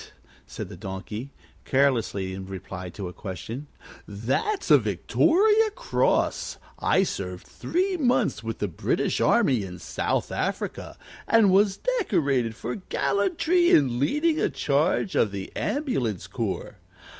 [0.47, 1.29] said the Donkey,
[1.63, 3.67] carelessly, in reply to a question.
[4.07, 6.57] "That's a Victoria Cross.
[6.79, 12.73] I served three months with the British army in South Africa, and was decorated for
[12.77, 16.77] gallantry in leading a charge of the ambulance corps.